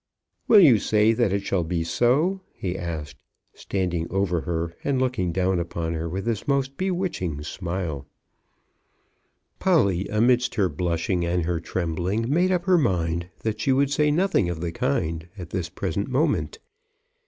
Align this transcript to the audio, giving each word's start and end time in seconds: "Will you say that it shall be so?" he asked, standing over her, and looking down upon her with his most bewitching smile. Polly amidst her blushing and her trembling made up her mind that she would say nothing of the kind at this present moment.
"Will 0.47 0.61
you 0.61 0.79
say 0.79 1.13
that 1.13 1.31
it 1.31 1.43
shall 1.43 1.63
be 1.63 1.83
so?" 1.83 2.41
he 2.53 2.75
asked, 2.75 3.21
standing 3.53 4.07
over 4.09 4.41
her, 4.41 4.75
and 4.83 4.99
looking 4.99 5.31
down 5.31 5.59
upon 5.59 5.93
her 5.93 6.09
with 6.09 6.25
his 6.25 6.47
most 6.47 6.75
bewitching 6.75 7.43
smile. 7.43 8.07
Polly 9.59 10.07
amidst 10.07 10.55
her 10.55 10.69
blushing 10.69 11.23
and 11.23 11.45
her 11.45 11.59
trembling 11.59 12.27
made 12.33 12.51
up 12.51 12.65
her 12.65 12.79
mind 12.79 13.29
that 13.41 13.59
she 13.61 13.71
would 13.71 13.91
say 13.91 14.09
nothing 14.09 14.49
of 14.49 14.59
the 14.59 14.71
kind 14.71 15.29
at 15.37 15.51
this 15.51 15.69
present 15.69 16.07
moment. 16.07 16.57